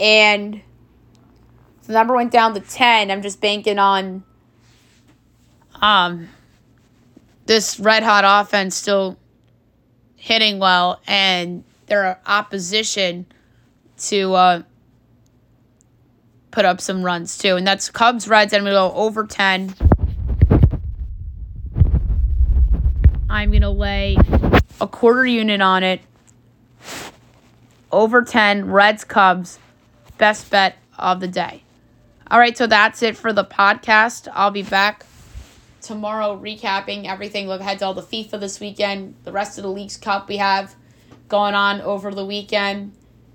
[0.01, 0.63] And
[1.87, 3.11] the number went down to 10.
[3.11, 4.25] I'm just banking on
[5.83, 6.29] um
[7.47, 9.19] this red hot offense still
[10.17, 13.27] hitting well and their opposition
[13.99, 14.63] to uh,
[16.51, 17.57] put up some runs too.
[17.57, 18.55] And that's Cubs Reds.
[18.55, 19.75] I'm going to go over 10.
[23.29, 24.17] I'm going to lay
[24.81, 26.01] a quarter unit on it.
[27.91, 28.71] Over 10.
[28.71, 29.59] Reds Cubs.
[30.21, 31.63] Best bet of the day.
[32.31, 34.29] All right, so that's it for the podcast.
[34.33, 35.07] I'll be back
[35.81, 37.49] tomorrow recapping everything.
[37.49, 40.37] Look ahead to all the FIFA this weekend, the rest of the Leagues Cup we
[40.37, 40.75] have
[41.29, 42.93] going on over the weekend,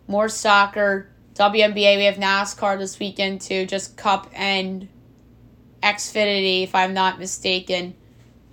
[0.08, 1.98] more soccer, WNBA.
[1.98, 4.88] We have NASCAR this weekend too, just Cup and
[5.82, 7.96] Xfinity, if I'm not mistaken,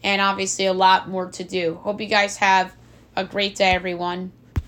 [0.02, 1.74] and obviously a lot more to do.
[1.82, 2.74] Hope you guys have
[3.14, 4.32] a great day, everyone.